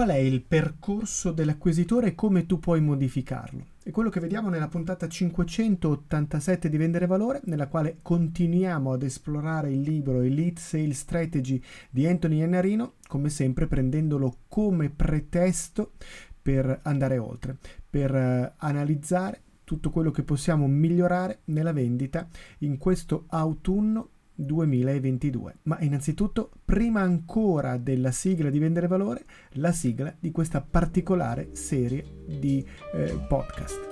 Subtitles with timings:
[0.00, 3.66] qual è il percorso dell'acquisitore e come tu puoi modificarlo.
[3.82, 9.70] È quello che vediamo nella puntata 587 di Vendere Valore, nella quale continuiamo ad esplorare
[9.70, 15.92] il libro Elite Sales Strategy di Anthony Iannarino, come sempre prendendolo come pretesto
[16.40, 17.58] per andare oltre,
[17.90, 22.26] per uh, analizzare tutto quello che possiamo migliorare nella vendita
[22.60, 24.08] in questo autunno
[24.44, 25.58] 2022.
[25.62, 32.04] Ma innanzitutto, prima ancora della sigla di Vendere Valore, la sigla di questa particolare serie
[32.26, 32.64] di
[32.94, 33.88] eh, podcast.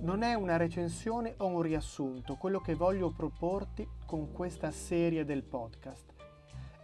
[0.00, 5.44] Non è una recensione o un riassunto quello che voglio proporti con questa serie del
[5.44, 6.12] podcast.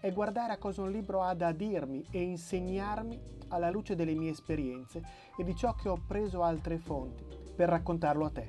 [0.01, 4.31] È guardare a cosa un libro ha da dirmi e insegnarmi alla luce delle mie
[4.31, 5.03] esperienze
[5.37, 7.25] e di ciò che ho preso altre fonti
[7.57, 8.49] per raccontarlo a te.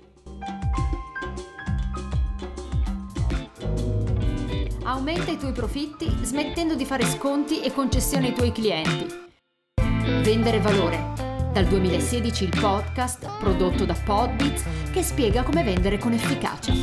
[4.89, 9.05] Aumenta i tuoi profitti smettendo di fare sconti e concessioni ai tuoi clienti.
[10.23, 11.13] Vendere valore.
[11.53, 16.73] Dal 2016 il podcast prodotto da Podbits che spiega come vendere con efficacia.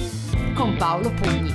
[0.54, 1.52] Con Paolo Pugni.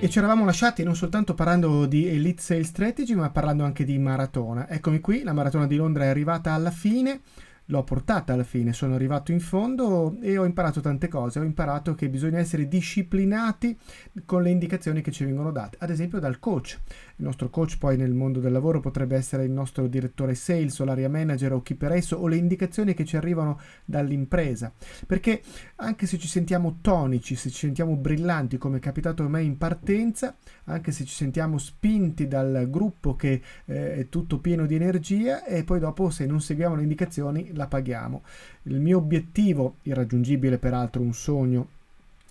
[0.00, 3.96] E ci eravamo lasciati non soltanto parlando di Elite Sales Strategy, ma parlando anche di
[3.96, 4.68] maratona.
[4.68, 7.22] Eccomi qui, la maratona di Londra è arrivata alla fine
[7.66, 11.94] l'ho portata alla fine, sono arrivato in fondo e ho imparato tante cose, ho imparato
[11.94, 13.78] che bisogna essere disciplinati
[14.24, 16.78] con le indicazioni che ci vengono date, ad esempio dal coach.
[17.16, 20.84] Il nostro coach poi nel mondo del lavoro potrebbe essere il nostro direttore sales o
[20.84, 24.72] l'area manager o chi per esso o le indicazioni che ci arrivano dall'impresa,
[25.06, 25.42] perché
[25.76, 29.56] anche se ci sentiamo tonici, se ci sentiamo brillanti come è capitato a me in
[29.56, 35.44] partenza, anche se ci sentiamo spinti dal gruppo che eh, è tutto pieno di energia
[35.44, 38.22] e poi dopo se non seguiamo le indicazioni la paghiamo.
[38.64, 41.68] Il mio obiettivo, irraggiungibile peraltro, un sogno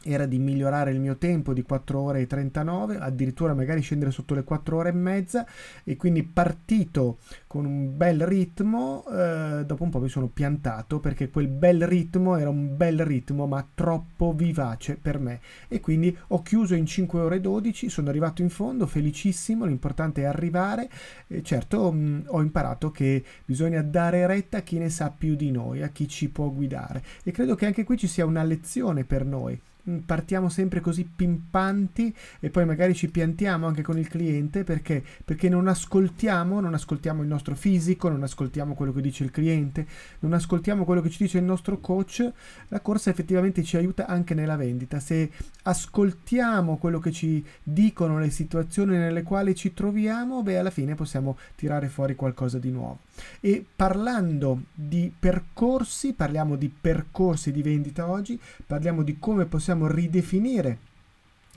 [0.03, 4.33] era di migliorare il mio tempo di 4 ore e 39, addirittura magari scendere sotto
[4.33, 5.45] le 4 ore e mezza
[5.83, 11.29] e quindi partito con un bel ritmo, eh, dopo un po' mi sono piantato perché
[11.29, 15.39] quel bel ritmo era un bel ritmo ma troppo vivace per me.
[15.67, 20.21] E quindi ho chiuso in 5 ore e 12, sono arrivato in fondo, felicissimo, l'importante
[20.21, 20.89] è arrivare,
[21.27, 25.35] e certo mh, mm, ho imparato che bisogna dare retta a chi ne sa più
[25.35, 27.03] di noi, a chi ci può guidare.
[27.23, 29.59] E credo che anche qui ci sia una lezione per noi
[30.05, 35.49] partiamo sempre così pimpanti e poi magari ci piantiamo anche con il cliente perché, perché
[35.49, 39.85] non ascoltiamo, non ascoltiamo il nostro fisico, non ascoltiamo quello che dice il cliente,
[40.19, 42.31] non ascoltiamo quello che ci dice il nostro coach,
[42.67, 44.99] la corsa effettivamente ci aiuta anche nella vendita.
[44.99, 45.31] Se
[45.63, 51.37] ascoltiamo quello che ci dicono le situazioni nelle quali ci troviamo, beh alla fine possiamo
[51.55, 52.99] tirare fuori qualcosa di nuovo.
[53.39, 60.77] E parlando di percorsi, parliamo di percorsi di vendita oggi, parliamo di come possiamo ridefinire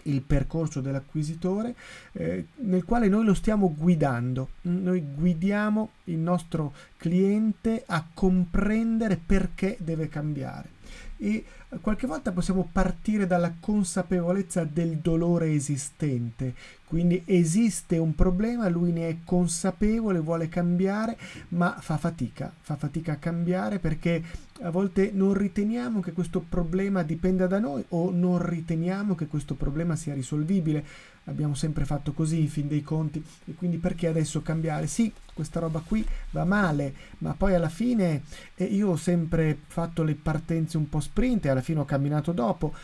[0.04, 1.75] il percorso dell'acquisitore
[2.12, 4.50] eh, nel quale noi lo stiamo guidando.
[4.62, 10.74] Noi guidiamo il nostro cliente a comprendere perché deve cambiare
[11.25, 11.43] e
[11.81, 16.55] qualche volta possiamo partire dalla consapevolezza del dolore esistente,
[16.85, 21.17] quindi esiste un problema, lui ne è consapevole, vuole cambiare,
[21.49, 24.23] ma fa fatica, fa fatica a cambiare perché
[24.61, 29.55] a volte non riteniamo che questo problema dipenda da noi o non riteniamo che questo
[29.55, 30.85] problema sia risolvibile
[31.25, 34.87] abbiamo sempre fatto così in fin dei conti e quindi perché adesso cambiare?
[34.87, 38.23] Sì, questa roba qui va male, ma poi alla fine
[38.55, 42.33] eh, io ho sempre fatto le partenze un po' sprint e alla fine ho camminato
[42.33, 42.75] dopo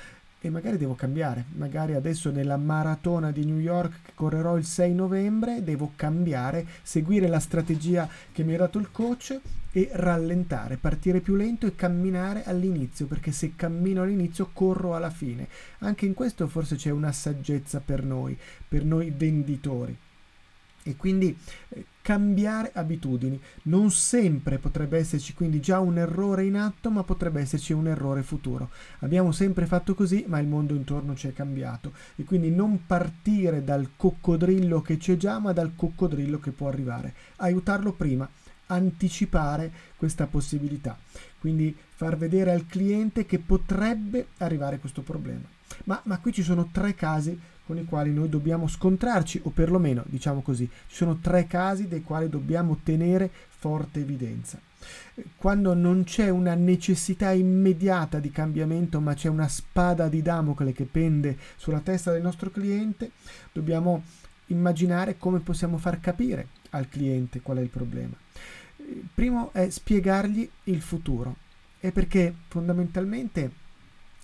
[0.41, 4.95] e magari devo cambiare, magari adesso nella maratona di New York che correrò il 6
[4.95, 9.39] novembre devo cambiare, seguire la strategia che mi ha dato il coach
[9.73, 15.47] e rallentare, partire più lento e camminare all'inizio, perché se cammino all'inizio corro alla fine.
[15.81, 18.37] Anche in questo forse c'è una saggezza per noi,
[18.67, 19.97] per noi venditori.
[20.83, 21.37] E quindi
[21.69, 23.41] eh, cambiare abitudini.
[23.63, 28.25] Non sempre potrebbe esserci quindi già un errore in atto, ma potrebbe esserci un errore
[28.25, 28.71] futuro.
[28.99, 31.93] Abbiamo sempre fatto così, ma il mondo intorno ci è cambiato.
[32.17, 37.15] E quindi non partire dal coccodrillo che c'è già, ma dal coccodrillo che può arrivare.
[37.37, 38.29] Aiutarlo prima,
[38.67, 40.99] anticipare questa possibilità.
[41.39, 45.47] Quindi far vedere al cliente che potrebbe arrivare questo problema.
[45.85, 50.03] Ma, ma qui ci sono tre casi con i quali noi dobbiamo scontrarci, o perlomeno,
[50.07, 54.59] diciamo così, ci sono tre casi dei quali dobbiamo tenere forte evidenza.
[55.37, 60.87] Quando non c'è una necessità immediata di cambiamento, ma c'è una spada di Damocle che
[60.87, 63.11] pende sulla testa del nostro cliente,
[63.53, 64.05] dobbiamo
[64.47, 68.15] immaginare come possiamo far capire al cliente qual è il problema.
[69.15, 71.49] Primo è spiegargli il futuro,
[71.81, 73.51] è perché fondamentalmente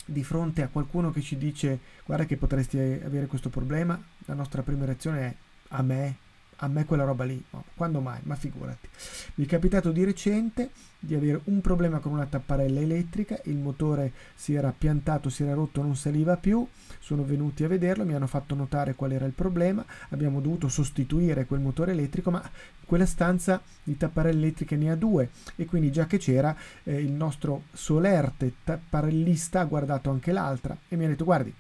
[0.05, 4.63] di fronte a qualcuno che ci dice guarda che potresti avere questo problema, la nostra
[4.63, 5.35] prima reazione è
[5.69, 6.17] a me,
[6.57, 8.21] a me quella roba lì, no, quando mai?
[8.23, 8.89] Ma figurati.
[9.35, 14.13] Mi è capitato di recente di avere un problema con una tapparella elettrica, il motore
[14.35, 16.67] si era piantato, si era rotto, non saliva più,
[16.99, 21.47] sono venuti a vederlo, mi hanno fatto notare qual era il problema, abbiamo dovuto sostituire
[21.47, 22.43] quel motore elettrico, ma
[22.85, 27.13] quella stanza di tapparelle elettriche ne ha due e quindi già che c'era eh, il
[27.13, 31.53] nostro solerte tapparellista ha guardato anche l'altra e mi ha detto guardi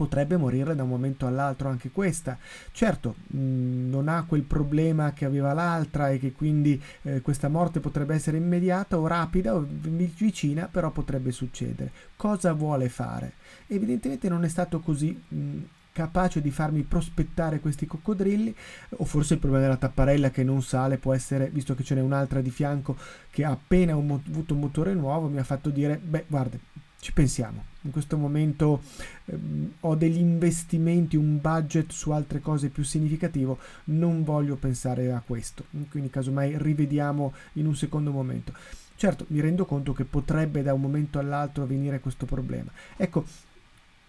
[0.00, 2.38] potrebbe morire da un momento all'altro anche questa.
[2.72, 7.48] Certo, mh, mm, non ha quel problema che aveva l'altra e che quindi eh, questa
[7.48, 11.90] morte potrebbe essere immediata o rapida o vicina, però potrebbe succedere.
[12.16, 13.32] Cosa vuole fare?
[13.66, 15.62] Evidentemente non è stato così mh, mm,
[15.92, 18.54] capace di farmi prospettare questi coccodrilli
[18.96, 22.00] o forse il problema della tapparella che non sale può essere visto che ce n'è
[22.00, 22.96] un'altra di fianco
[23.28, 26.56] che appena mo- avuto un motore nuovo mi ha fatto dire beh guarda
[27.00, 27.64] ci pensiamo.
[27.82, 28.82] In questo momento
[29.24, 35.22] ehm, ho degli investimenti, un budget su altre cose più significativo, non voglio pensare a
[35.24, 35.64] questo.
[35.90, 38.52] Quindi casomai rivediamo in un secondo momento.
[38.96, 42.70] Certo, mi rendo conto che potrebbe da un momento all'altro venire questo problema.
[42.96, 43.24] Ecco,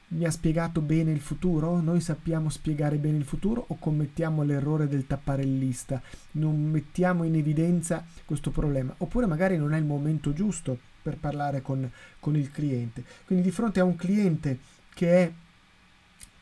[0.09, 1.79] mi ha spiegato bene il futuro?
[1.79, 6.01] Noi sappiamo spiegare bene il futuro o commettiamo l'errore del tapparellista?
[6.31, 8.93] Non mettiamo in evidenza questo problema?
[8.97, 11.89] Oppure magari non è il momento giusto per parlare con,
[12.19, 13.03] con il cliente.
[13.25, 14.59] Quindi di fronte a un cliente
[14.93, 15.31] che è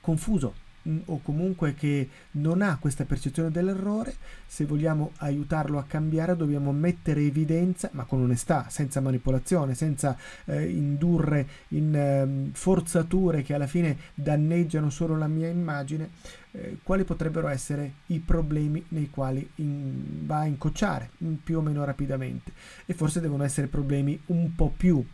[0.02, 0.54] confuso,
[0.90, 4.16] Mm, o comunque che non ha questa percezione dell'errore,
[4.48, 10.68] se vogliamo aiutarlo a cambiare dobbiamo mettere evidenza, ma con onestà, senza manipolazione, senza eh,
[10.68, 16.10] indurre in eh, forzature che alla fine danneggiano solo la mia immagine,
[16.52, 21.62] eh, quali potrebbero essere i problemi nei quali in, va a incocciare mm, più o
[21.62, 22.52] meno rapidamente.
[22.86, 25.06] E forse devono essere problemi un po' più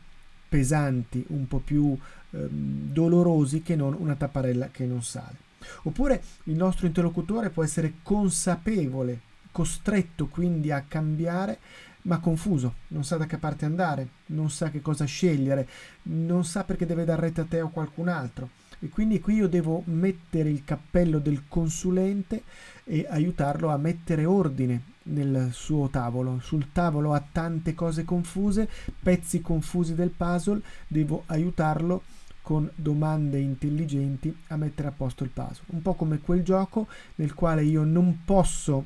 [0.48, 1.98] pesanti, un po' più
[2.32, 5.45] ehm, dolorosi che non una tapparella che non sale.
[5.84, 9.20] Oppure il nostro interlocutore può essere consapevole,
[9.52, 11.60] costretto quindi a cambiare,
[12.04, 15.68] ma confuso, non sa da che parte andare, non sa che cosa scegliere,
[16.04, 18.50] non sa perché deve dar retta a te o a qualcun altro.
[18.80, 22.44] E quindi qui io devo mettere il cappello del consulente
[22.84, 26.40] e aiutarlo a mettere ordine nel suo tavolo.
[26.42, 28.70] Sul tavolo ha tante cose confuse,
[29.02, 32.04] pezzi confusi del puzzle, devo aiutarlo
[32.46, 35.64] con domande intelligenti a mettere a posto il puzzle.
[35.72, 38.86] Un po' come quel gioco nel quale io non posso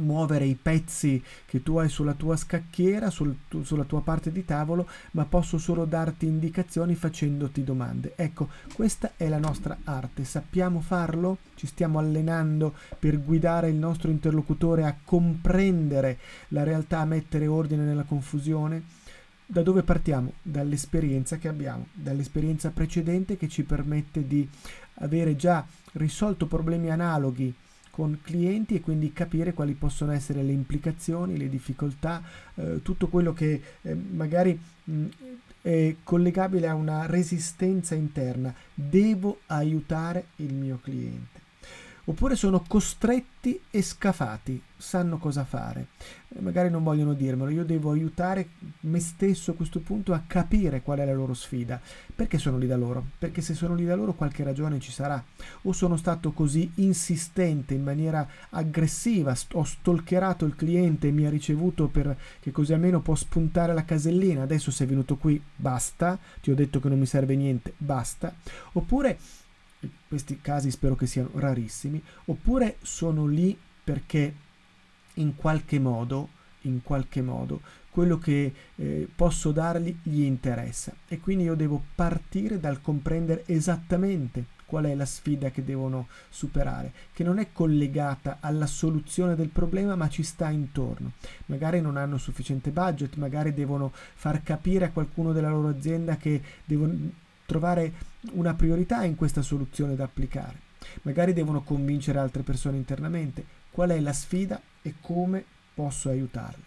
[0.00, 4.44] muovere i pezzi che tu hai sulla tua scacchiera, sul, tu, sulla tua parte di
[4.44, 8.14] tavolo, ma posso solo darti indicazioni facendoti domande.
[8.16, 10.24] Ecco, questa è la nostra arte.
[10.24, 11.38] Sappiamo farlo?
[11.54, 17.84] Ci stiamo allenando per guidare il nostro interlocutore a comprendere la realtà, a mettere ordine
[17.84, 18.98] nella confusione?
[19.50, 20.34] Da dove partiamo?
[20.42, 24.48] Dall'esperienza che abbiamo, dall'esperienza precedente che ci permette di
[24.94, 27.52] avere già risolto problemi analoghi
[27.90, 32.22] con clienti e quindi capire quali possono essere le implicazioni, le difficoltà,
[32.54, 35.04] eh, tutto quello che eh, magari mh,
[35.62, 38.54] è collegabile a una resistenza interna.
[38.72, 41.39] Devo aiutare il mio cliente
[42.04, 45.88] oppure sono costretti e scafati, sanno cosa fare,
[46.28, 48.48] eh, magari non vogliono dirmelo, io devo aiutare
[48.80, 51.80] me stesso a questo punto a capire qual è la loro sfida,
[52.14, 55.22] perché sono lì da loro, perché se sono lì da loro qualche ragione ci sarà,
[55.62, 61.26] o sono stato così insistente in maniera aggressiva, st- ho stalkerato il cliente e mi
[61.26, 66.18] ha ricevuto per che così almeno può spuntare la casellina, adesso sei venuto qui, basta,
[66.40, 68.34] ti ho detto che non mi serve niente, basta,
[68.72, 69.18] oppure
[70.08, 74.34] questi casi spero che siano rarissimi, oppure sono lì perché
[75.14, 76.28] in qualche modo,
[76.62, 77.60] in qualche modo,
[77.90, 84.58] quello che eh, posso dargli gli interessa e quindi io devo partire dal comprendere esattamente
[84.70, 89.96] qual è la sfida che devono superare, che non è collegata alla soluzione del problema
[89.96, 91.14] ma ci sta intorno.
[91.46, 96.40] Magari non hanno sufficiente budget, magari devono far capire a qualcuno della loro azienda che
[96.64, 96.96] devono
[97.50, 97.92] trovare
[98.34, 100.68] una priorità in questa soluzione da applicare.
[101.02, 106.62] Magari devono convincere altre persone internamente qual è la sfida e come posso aiutarle.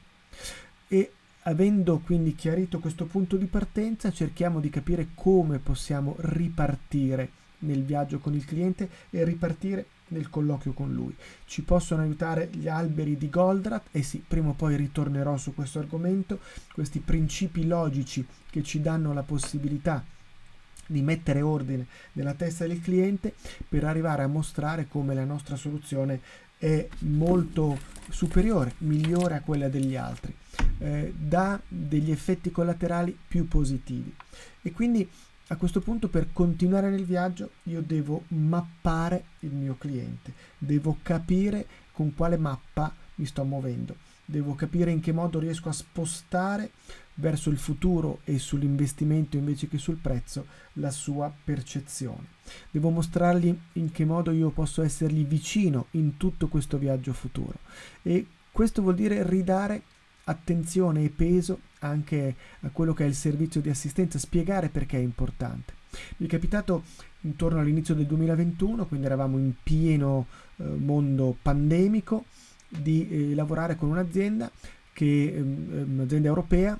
[0.90, 1.12] E
[1.44, 8.20] avendo quindi chiarito questo punto di partenza, cerchiamo di capire come possiamo ripartire nel viaggio
[8.20, 11.16] con il cliente e ripartire nel colloquio con lui.
[11.46, 15.80] Ci possono aiutare gli alberi di Goldratt e sì, prima o poi ritornerò su questo
[15.80, 16.40] argomento,
[16.74, 20.04] questi principi logici che ci danno la possibilità
[20.88, 23.34] di mettere ordine nella testa del cliente
[23.68, 26.22] per arrivare a mostrare come la nostra soluzione
[26.58, 27.78] è molto
[28.10, 30.34] superiore, migliore a quella degli altri,
[30.78, 34.16] eh, dà degli effetti collaterali più positivi.
[34.62, 35.08] E quindi
[35.48, 41.68] a questo punto per continuare nel viaggio io devo mappare il mio cliente, devo capire
[41.92, 43.96] con quale mappa mi sto muovendo.
[44.25, 46.72] Devo capire in che modo riesco a spostare
[47.15, 52.32] verso il futuro e sull'investimento invece che sul prezzo la sua percezione.
[52.72, 57.60] Devo mostrargli in che modo io posso essergli vicino in tutto questo viaggio futuro
[58.01, 59.82] e questo vuol dire ridare
[60.25, 65.01] attenzione e peso anche a quello che è il servizio di assistenza, spiegare perché è
[65.01, 65.74] importante.
[66.17, 66.84] Mi è capitato
[67.22, 70.27] intorno all'inizio del 2021, quindi eravamo in pieno
[70.58, 72.25] eh, mondo pandemico,
[72.67, 74.50] di eh, lavorare con un'azienda
[74.93, 76.77] che, ehm, un'azienda europea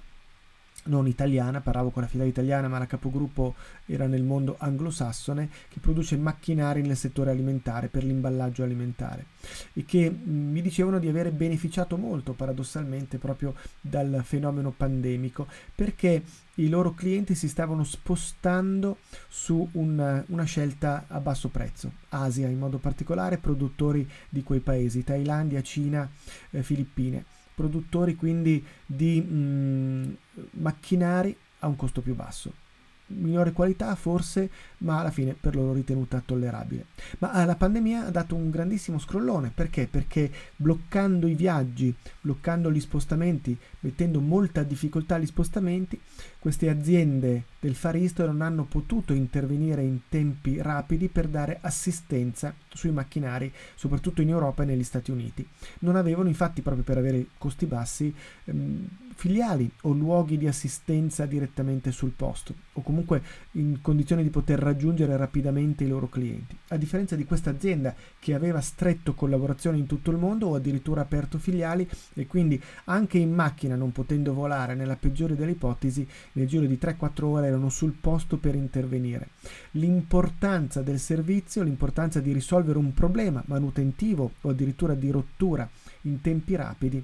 [0.85, 5.79] non italiana, parlavo con la filiale italiana, ma la capogruppo era nel mondo anglosassone, che
[5.79, 9.25] produce macchinari nel settore alimentare per l'imballaggio alimentare.
[9.73, 16.23] E che mm, mi dicevano di avere beneficiato molto paradossalmente proprio dal fenomeno pandemico perché
[16.55, 18.97] i loro clienti si stavano spostando
[19.27, 25.03] su una, una scelta a basso prezzo, Asia in modo particolare, produttori di quei paesi,
[25.03, 26.07] Thailandia, Cina,
[26.51, 30.13] eh, Filippine produttori quindi di mh, mm,
[30.51, 32.62] macchinari a un costo più basso
[33.07, 36.86] minore qualità forse, ma alla fine per loro ritenuta tollerabile.
[37.19, 39.88] Ma ah, la pandemia ha dato un grandissimo scrollone, perché?
[39.88, 46.00] Perché bloccando i viaggi, bloccando gli spostamenti, mettendo molta difficoltà agli spostamenti,
[46.39, 52.53] queste aziende del Far East non hanno potuto intervenire in tempi rapidi per dare assistenza
[52.67, 55.48] sui macchinari, soprattutto in Europa e negli Stati Uniti.
[55.79, 58.13] Non avevano infatti, proprio per avere costi bassi,
[58.45, 58.88] ehm,
[59.23, 65.15] filiali o luoghi di assistenza direttamente sul posto o comunque in condizione di poter raggiungere
[65.15, 66.57] rapidamente i loro clienti.
[66.67, 70.99] A differenza di questa azienda che aveva stretto collaborazione in tutto il mondo o addirittura
[70.99, 76.47] aperto filiali e quindi anche in macchina non potendo volare nella peggiore delle ipotesi nel
[76.47, 79.29] giro di 3-4 ore erano sul posto per intervenire.
[79.71, 85.65] L'importanza del servizio, l'importanza di risolvere un problema manutentivo o addirittura di rottura
[86.01, 87.01] in tempi rapidi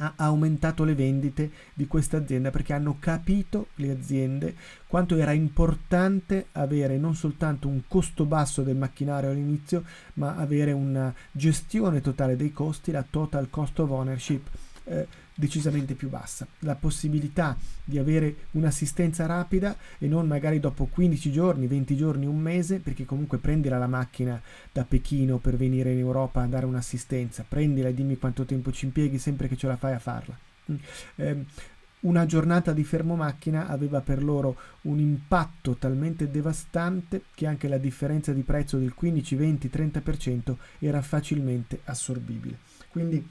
[0.00, 4.54] ha aumentato le vendite di questa azienda perché hanno capito le aziende
[4.86, 11.12] quanto era importante avere non soltanto un costo basso del macchinario all'inizio, ma avere una
[11.30, 14.46] gestione totale dei costi, la total cost of ownership.
[14.84, 15.06] Eh,
[15.38, 16.48] decisamente più bassa.
[16.60, 22.40] La possibilità di avere un'assistenza rapida e non magari dopo 15 giorni, 20 giorni, un
[22.40, 24.40] mese, perché comunque prendila la macchina
[24.72, 28.86] da Pechino per venire in Europa a dare un'assistenza, prendila e dimmi quanto tempo ci
[28.86, 30.36] impieghi sempre che ce la fai a farla.
[30.72, 30.76] Mm.
[31.14, 31.44] Eh,
[32.00, 37.78] una giornata di fermo macchina aveva per loro un impatto talmente devastante che anche la
[37.78, 42.58] differenza di prezzo del 15, 20, 30% era facilmente assorbibile.
[42.88, 43.24] Quindi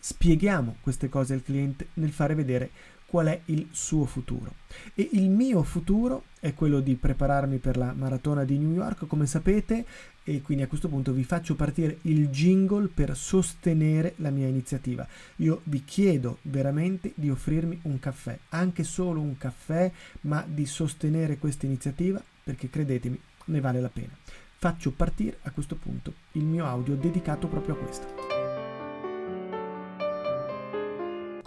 [0.00, 2.70] spieghiamo queste cose al cliente nel fare vedere
[3.10, 4.54] qual è il suo futuro.
[4.94, 9.26] E il mio futuro è quello di prepararmi per la maratona di New York, come
[9.26, 9.84] sapete,
[10.22, 15.06] e quindi a questo punto vi faccio partire il jingle per sostenere la mia iniziativa.
[15.36, 19.90] Io vi chiedo veramente di offrirmi un caffè, anche solo un caffè,
[20.22, 24.16] ma di sostenere questa iniziativa perché credetemi, ne vale la pena.
[24.56, 28.39] Faccio partire a questo punto il mio audio dedicato proprio a questo.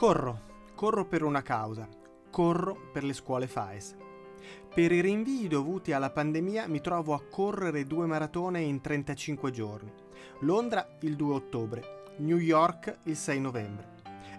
[0.03, 0.41] Corro,
[0.75, 1.87] corro per una causa,
[2.29, 3.95] corro per le scuole FAES.
[4.75, 9.93] Per i rinvii dovuti alla pandemia mi trovo a correre due maratone in 35 giorni.
[10.39, 13.91] Londra il 2 ottobre, New York il 6 novembre.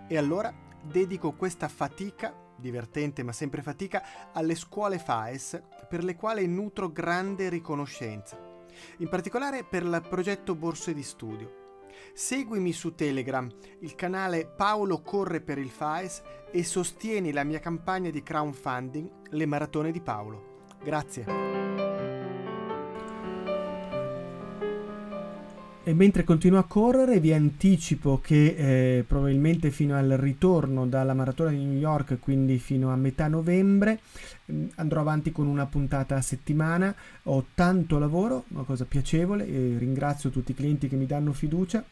[0.06, 0.52] E allora
[0.82, 4.02] dedico questa fatica, divertente ma sempre fatica,
[4.34, 8.38] alle scuole FAES per le quali nutro grande riconoscenza.
[8.98, 11.62] In particolare per il progetto Borse di Studio
[12.12, 18.10] Seguimi su Telegram, il canale Paolo Corre per il FAES e sostieni la mia campagna
[18.10, 20.62] di crowdfunding Le Maratone di Paolo.
[20.82, 21.63] Grazie.
[25.86, 28.54] E mentre continuo a correre vi anticipo che
[28.98, 34.00] eh, probabilmente fino al ritorno dalla maratona di New York, quindi fino a metà novembre,
[34.50, 36.94] mm, andrò avanti con una puntata a settimana.
[37.24, 41.84] Ho tanto lavoro, una cosa piacevole, e ringrazio tutti i clienti che mi danno fiducia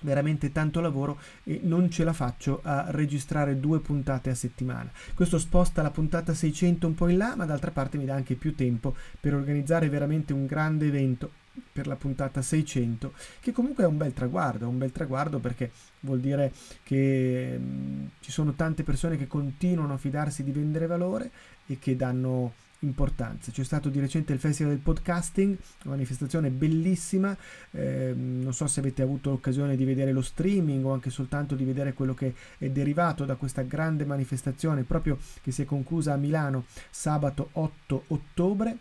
[0.00, 4.90] veramente tanto lavoro e non ce la faccio a registrare due puntate a settimana.
[5.14, 8.34] Questo sposta la puntata 600 un po' in là, ma d'altra parte mi dà anche
[8.34, 11.40] più tempo per organizzare veramente un grande evento
[11.72, 16.20] per la puntata 600, che comunque è un bel traguardo, un bel traguardo perché vuol
[16.20, 21.30] dire che mh, mm, ci sono tante persone che continuano a fidarsi di vendere valore
[21.66, 23.50] e che danno importanza.
[23.50, 27.36] C'è stato di recente il Festival del Podcasting, una manifestazione bellissima,
[27.70, 31.64] eh, non so se avete avuto l'occasione di vedere lo streaming o anche soltanto di
[31.64, 36.16] vedere quello che è derivato da questa grande manifestazione proprio che si è conclusa a
[36.16, 38.76] Milano sabato 8 ottobre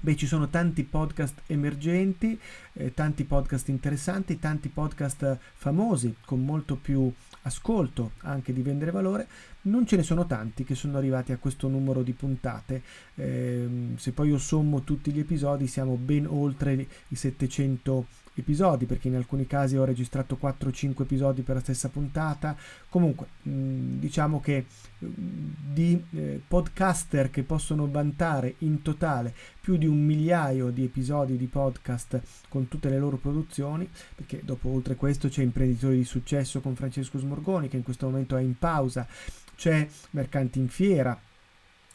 [0.00, 2.38] Beh, ci sono tanti podcast emergenti,
[2.74, 9.26] eh, tanti podcast interessanti, tanti podcast famosi con molto più ascolto anche di vendere valore,
[9.62, 12.82] non ce ne sono tanti che sono arrivati a questo numero di puntate.
[13.14, 18.06] Eh, se poi io sommo tutti gli episodi siamo ben oltre i 700
[18.40, 22.56] episodi perché in alcuni casi ho registrato 4-5 episodi per la stessa puntata.
[22.88, 24.66] Comunque mh, diciamo che
[24.98, 25.06] mh,
[25.72, 31.46] di eh, podcaster che possono vantare in totale più di un migliaio di episodi di
[31.46, 36.74] podcast con tutte le loro produzioni perché dopo oltre questo c'è imprenditori di successo con
[36.74, 39.06] Francesco Smorgoni che in questo momento è in pausa.
[39.56, 41.20] C'è Mercanti in Fiera.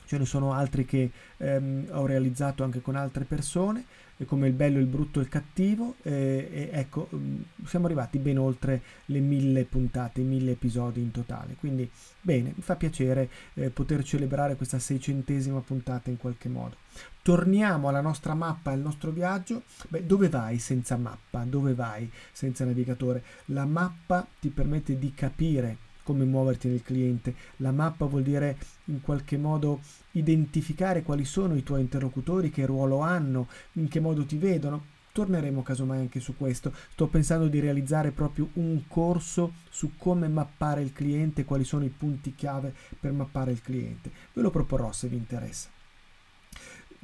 [0.05, 3.85] Ce ne sono altri che ehm, ho realizzato anche con altre persone
[4.25, 8.81] come il bello, il brutto e il cattivo e, ecco mm, siamo arrivati ben oltre
[9.05, 11.89] le mille puntate, i mille episodi in totale quindi
[12.21, 16.77] bene, mi fa piacere eh, poter celebrare questa seicentesima puntata in qualche modo
[17.21, 21.43] torniamo alla nostra mappa, al nostro viaggio Beh, dove vai senza mappa?
[21.43, 23.23] dove vai senza navigatore?
[23.45, 27.33] la mappa ti permette di capire come muoverti nel cliente.
[27.57, 29.81] La mappa vuol dire in qualche modo
[30.11, 34.91] identificare quali sono i tuoi interlocutori, che ruolo hanno, in che modo ti vedono.
[35.11, 36.73] Torneremo casomai anche su questo.
[36.91, 41.89] Sto pensando di realizzare proprio un corso su come mappare il cliente, quali sono i
[41.89, 44.11] punti chiave per mappare il cliente.
[44.33, 45.72] Ve lo proporrò se vi interessa.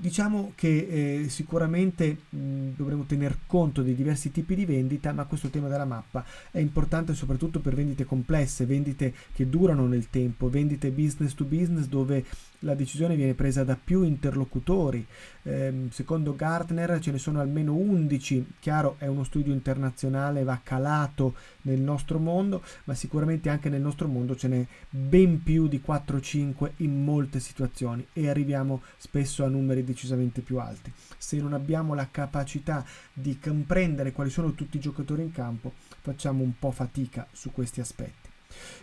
[0.01, 5.50] Diciamo che eh, sicuramente mh, dovremo tener conto dei diversi tipi di vendita, ma questo
[5.50, 10.91] tema della mappa è importante soprattutto per vendite complesse, vendite che durano nel tempo, vendite
[10.91, 12.24] business to business dove
[12.60, 15.06] la decisione viene presa da più interlocutori.
[15.44, 21.36] Eh, secondo Gartner ce ne sono almeno 11, chiaro è uno studio internazionale, va calato
[21.63, 26.72] nel nostro mondo, ma sicuramente anche nel nostro mondo ce n'è ben più di 4-5
[26.77, 30.91] in molte situazioni e arriviamo spesso a numeri decisamente più alti.
[31.17, 36.43] Se non abbiamo la capacità di comprendere quali sono tutti i giocatori in campo, facciamo
[36.43, 38.29] un po' fatica su questi aspetti.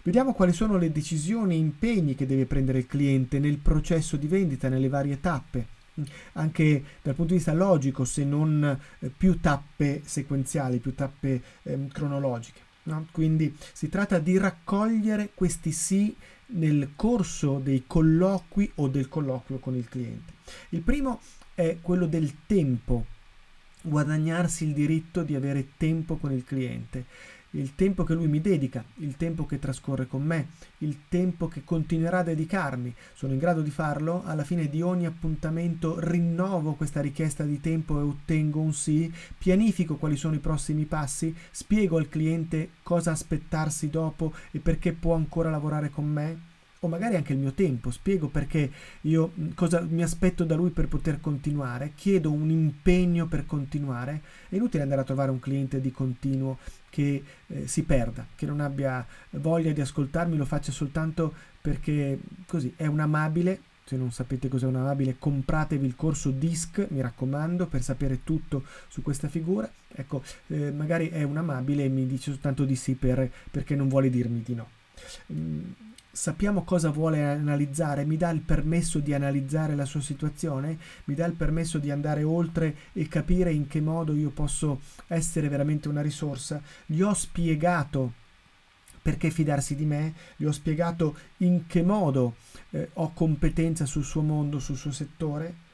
[0.03, 4.27] Vediamo quali sono le decisioni e impegni che deve prendere il cliente nel processo di
[4.27, 5.75] vendita, nelle varie tappe
[6.33, 11.89] anche dal punto di vista logico, se non eh, più tappe sequenziali, più tappe eh,
[11.91, 12.61] cronologiche.
[12.85, 13.07] No?
[13.11, 16.15] Quindi si tratta di raccogliere questi sì
[16.49, 20.35] nel corso dei colloqui o del colloquio con il cliente.
[20.71, 21.21] Il primo
[21.55, 23.07] è quello del tempo,
[23.83, 27.05] guadagnarsi il diritto di avere tempo con il cliente
[27.57, 31.65] il tempo che lui mi dedica, il tempo che trascorre con me, il tempo che
[31.65, 32.95] continuerà a dedicarmi.
[33.15, 34.23] Sono in grado di farlo?
[34.25, 39.97] Alla fine di ogni appuntamento rinnovo questa richiesta di tempo e ottengo un sì, pianifico
[39.97, 45.51] quali sono i prossimi passi, spiego al cliente cosa aspettarsi dopo e perché può ancora
[45.51, 46.55] lavorare con me
[46.87, 48.71] o magari anche il mio tempo, spiego perché
[49.03, 54.55] io cosa mi aspetto da lui per poter continuare, chiedo un impegno per continuare, è
[54.55, 59.05] inutile andare a trovare un cliente di continuo che eh, si perda, che non abbia
[59.31, 63.61] voglia di ascoltarmi, lo faccia soltanto perché così è un amabile.
[63.87, 68.65] Se non sapete cos'è un amabile, compratevi il corso DISC, mi raccomando, per sapere tutto
[68.89, 69.71] su questa figura.
[69.89, 73.89] Ecco, eh, magari è un amabile e mi dice soltanto di sì per, perché non
[73.89, 74.69] vuole dirmi di no.
[76.17, 81.27] Sappiamo cosa vuole analizzare, mi dà il permesso di analizzare la sua situazione, mi dà
[81.27, 86.01] il permesso di andare oltre e capire in che modo io posso essere veramente una
[86.01, 86.63] risorsa.
[86.87, 88.25] Gli ho spiegato
[89.03, 92.37] perché fidarsi di me, gli ho spiegato in che modo
[92.71, 95.65] eh, ho competenza sul suo mondo, sul suo settore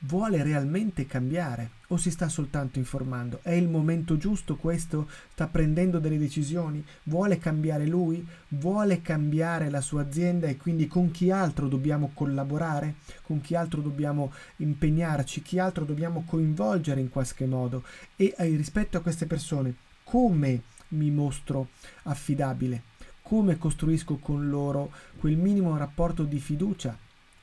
[0.00, 3.40] vuole realmente cambiare o si sta soltanto informando?
[3.42, 5.08] È il momento giusto questo?
[5.32, 6.84] Sta prendendo delle decisioni?
[7.04, 8.26] Vuole cambiare lui?
[8.48, 12.96] Vuole cambiare la sua azienda e quindi con chi altro dobbiamo collaborare?
[13.22, 15.42] Con chi altro dobbiamo impegnarci?
[15.42, 17.82] Chi altro dobbiamo coinvolgere in qualche modo?
[18.16, 21.68] E eh, rispetto a queste persone, come mi mostro
[22.04, 22.82] affidabile?
[23.22, 26.96] Come costruisco con loro quel minimo rapporto di fiducia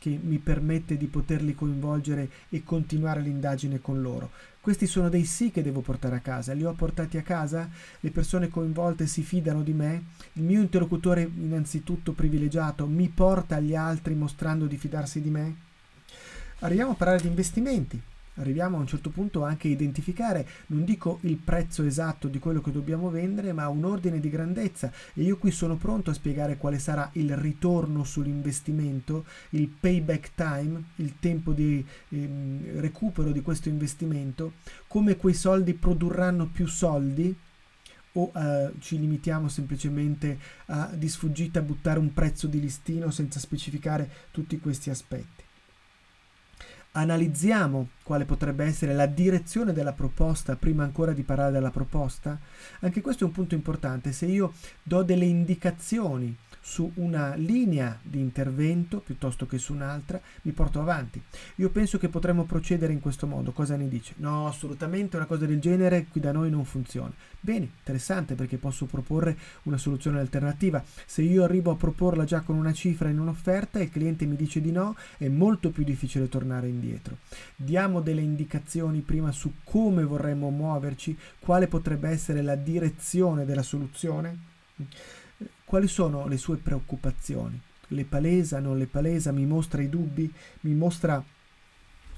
[0.08, 4.32] che mi permette di poterli coinvolgere e continuare l'indagine con loro.
[4.62, 6.54] Questi sono dei sì che devo portare a casa.
[6.54, 7.70] Li ho portati a casa?
[8.00, 10.04] Le persone coinvolte si fidano di me?
[10.34, 15.56] Il mio interlocutore, innanzitutto privilegiato, mi porta agli altri mostrando di fidarsi di me?
[16.60, 18.02] Arriviamo a parlare di investimenti
[18.38, 22.62] arriviamo a un certo punto anche a identificare, non dico il prezzo esatto di quello
[22.62, 24.92] che dobbiamo vendere, ma un ordine di grandezza.
[25.14, 30.84] E io qui sono pronto a spiegare quale sarà il ritorno sull'investimento, il payback time,
[30.96, 34.54] il tempo di ehm, recupero di questo investimento,
[34.88, 37.36] come quei soldi produrranno più soldi
[38.14, 44.10] o eh, ci limitiamo semplicemente a di sfuggita buttare un prezzo di listino senza specificare
[44.32, 45.37] tutti questi aspetti
[47.00, 52.40] analizziamo quale potrebbe essere la direzione della proposta prima ancora di parlare della proposta?
[52.80, 54.12] Anche questo è un punto importante.
[54.12, 56.36] Se io do delle indicazioni
[56.68, 61.22] su una linea di intervento piuttosto che su un'altra, mi porto avanti.
[61.56, 63.54] Io penso che potremmo procedere in questo modo.
[63.54, 64.16] Cosa ne dice?
[64.18, 67.14] No, assolutamente una cosa del genere qui da noi non funziona.
[67.40, 70.84] Bene, interessante perché posso proporre una soluzione alternativa.
[71.06, 74.36] Se io arrivo a proporla già con una cifra in un'offerta e il cliente mi
[74.36, 77.20] dice di no, è molto più difficile tornare indietro.
[77.56, 84.56] Diamo delle indicazioni prima su come vorremmo muoverci, quale potrebbe essere la direzione della soluzione
[85.68, 87.60] quali sono le sue preoccupazioni?
[87.90, 91.22] Le palesa, non le palesa, mi mostra i dubbi, mi mostra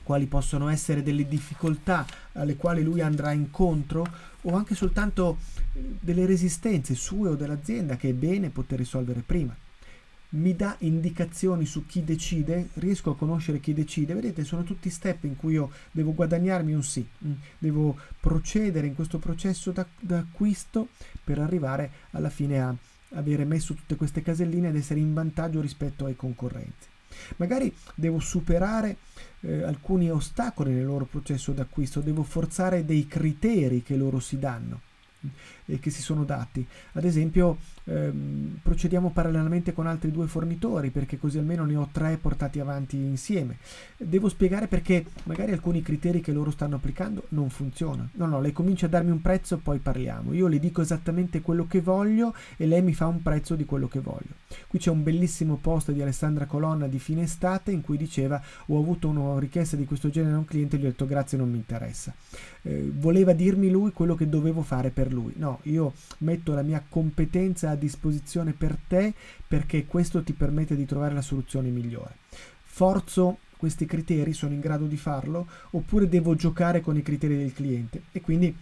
[0.04, 4.06] quali possono essere delle difficoltà alle quali lui andrà incontro
[4.42, 5.40] o anche soltanto
[5.72, 9.58] delle resistenze sue o dell'azienda che è bene poter risolvere prima.
[10.34, 14.14] Mi dà indicazioni su chi decide, riesco a conoscere chi decide.
[14.14, 18.94] Vedete, sono tutti step in cui io devo guadagnarmi un sì, mm, devo procedere in
[18.94, 20.90] questo processo d'acquisto
[21.24, 22.76] per arrivare alla fine a
[23.14, 26.88] avere messo tutte queste caselline ed essere in vantaggio rispetto ai concorrenti.
[27.38, 28.98] Magari devo superare
[29.42, 34.88] eh, alcuni ostacoli nel loro processo d'acquisto, devo forzare dei criteri che loro si danno
[35.66, 36.66] e che si sono dati.
[36.94, 42.18] Ad esempio, ehm, procediamo parallelamente con altri due fornitori perché così almeno ne ho tre
[42.18, 43.58] portati avanti insieme.
[43.98, 48.10] Devo spiegare perché magari alcuni criteri che loro stanno applicando non funzionano.
[48.14, 50.34] No, no, lei comincia a darmi un prezzo, poi parliamo.
[50.34, 53.88] Io le dico esattamente quello che voglio e lei mi fa un prezzo di quello
[53.88, 54.38] che voglio.
[54.68, 58.80] Qui c'è un bellissimo post di Alessandra Colonna di fine estate in cui diceva ho
[58.80, 61.50] avuto una richiesta di questo genere da un cliente e gli ho detto grazie non
[61.50, 62.14] mi interessa.
[62.64, 65.34] Eh, voleva dirmi lui quello che dovevo fare per lui.
[65.38, 69.14] No, io metto la mia competenza a disposizione per te
[69.48, 72.16] perché questo ti permette di trovare la soluzione migliore.
[72.64, 77.52] Forzo questi criteri, sono in grado di farlo, oppure devo giocare con i criteri del
[77.52, 78.56] cliente e quindi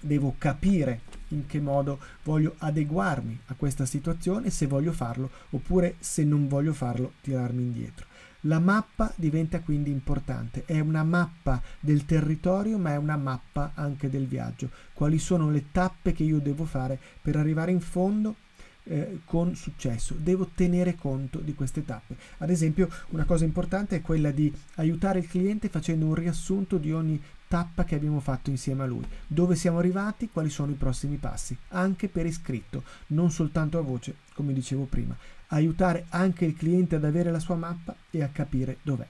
[0.00, 6.24] devo capire in che modo voglio adeguarmi a questa situazione, se voglio farlo, oppure se
[6.24, 8.06] non voglio farlo, tirarmi indietro.
[8.46, 14.08] La mappa diventa quindi importante, è una mappa del territorio ma è una mappa anche
[14.08, 14.70] del viaggio.
[14.92, 18.36] Quali sono le tappe che io devo fare per arrivare in fondo
[18.84, 20.14] eh, con successo.
[20.16, 22.16] Devo tenere conto di queste tappe.
[22.38, 26.92] Ad esempio, una cosa importante è quella di aiutare il cliente facendo un riassunto di
[26.92, 29.04] ogni tappa che abbiamo fatto insieme a lui.
[29.26, 34.16] Dove siamo arrivati, quali sono i prossimi passi, anche per iscritto, non soltanto a voce,
[34.34, 35.16] come dicevo prima.
[35.48, 39.06] Aiutare anche il cliente ad avere la sua mappa e a capire dov'è.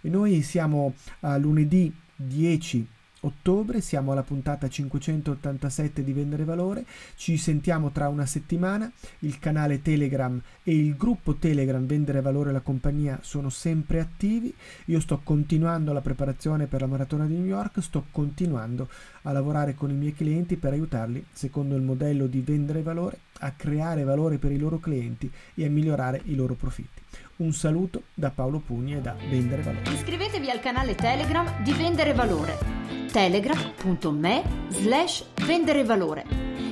[0.00, 2.86] E noi siamo a lunedì 10
[3.20, 6.84] ottobre, siamo alla puntata 587 di Vendere Valore,
[7.16, 12.60] ci sentiamo tra una settimana, il canale Telegram e il gruppo Telegram Vendere Valore la
[12.60, 14.54] compagnia sono sempre attivi,
[14.86, 18.88] io sto continuando la preparazione per la maratona di New York, sto continuando
[19.22, 23.52] a lavorare con i miei clienti per aiutarli, secondo il modello di vendere valore, a
[23.52, 27.02] creare valore per i loro clienti e a migliorare i loro profitti.
[27.38, 29.90] Un saluto da Paolo Pugni e da Vendere Valore.
[29.92, 36.24] Iscrivetevi al canale Telegram di Vendere Valore telegram.me slash vendere valore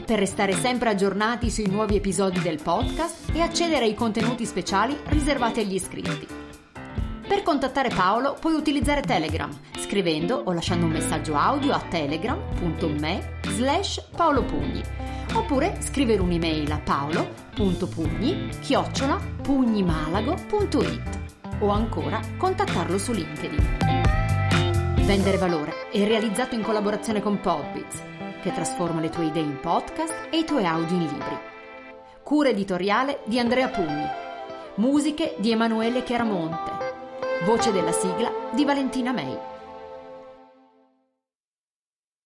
[0.05, 5.61] per restare sempre aggiornati sui nuovi episodi del podcast e accedere ai contenuti speciali riservati
[5.61, 6.26] agli iscritti.
[7.26, 14.09] Per contattare Paolo puoi utilizzare Telegram scrivendo o lasciando un messaggio audio a telegram.me slash
[14.14, 14.83] paolopugni
[15.34, 21.18] oppure scrivere un'email a paolo.pugni chiocciola pugnimalago.it
[21.60, 24.14] o ancora contattarlo su LinkedIn.
[25.06, 28.02] Vendere valore è realizzato in collaborazione con Podbiz,
[28.42, 31.38] che trasforma le tue idee in podcast e i tuoi audio in libri.
[32.22, 34.04] Cura editoriale di Andrea Pugni.
[34.76, 36.72] Musiche di Emanuele Chiaramonte.
[37.44, 39.55] Voce della sigla di Valentina May.